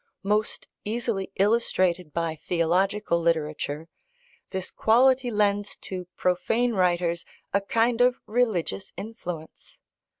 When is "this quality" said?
4.49-5.29